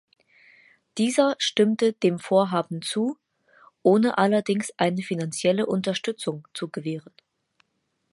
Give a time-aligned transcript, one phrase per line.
[0.97, 3.19] Dieser stimmte dem Vorhaben zu,
[3.83, 7.13] ohne allerdings eine finanzielle Unterstützung zu gewähren.